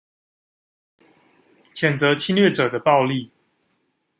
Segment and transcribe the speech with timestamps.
[1.75, 3.31] 譴責侵略者的暴力